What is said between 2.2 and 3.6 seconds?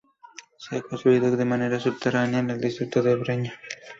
en el distrito de Breña.